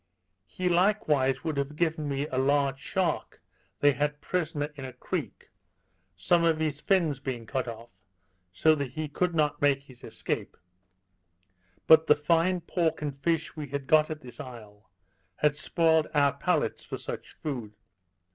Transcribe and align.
He 0.47 0.67
likewise 0.67 1.43
would 1.43 1.57
have 1.57 1.75
given 1.75 2.09
me 2.09 2.25
a 2.25 2.39
large 2.39 2.79
shark 2.79 3.39
they 3.81 3.91
had 3.91 4.19
prisoner 4.19 4.73
in 4.75 4.83
a 4.83 4.93
creek 4.93 5.51
(some 6.17 6.43
of 6.43 6.57
his 6.57 6.79
fins 6.79 7.19
being 7.19 7.45
cut 7.45 7.67
off, 7.67 7.91
so 8.51 8.73
that 8.73 8.93
he 8.93 9.07
could 9.07 9.35
not 9.35 9.61
make 9.61 9.83
his 9.83 10.03
escape), 10.03 10.57
but 11.85 12.07
the 12.07 12.15
fine 12.15 12.61
pork 12.61 13.03
and 13.03 13.15
fish 13.19 13.55
we 13.55 13.67
had 13.67 13.85
got 13.85 14.09
at 14.09 14.21
this 14.21 14.39
isle, 14.39 14.89
had 15.35 15.55
spoiled 15.55 16.07
our 16.15 16.33
palates 16.35 16.83
for 16.83 16.97
such 16.97 17.33
food. 17.33 17.75